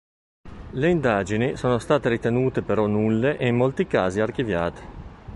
Le 0.71 0.89
indagini 0.89 1.55
sono 1.57 1.77
state 1.77 2.09
ritenute 2.09 2.63
però 2.63 2.87
nulle 2.87 3.37
e 3.37 3.45
in 3.47 3.55
molti 3.55 3.85
casi 3.85 4.19
archiviate. 4.19 4.81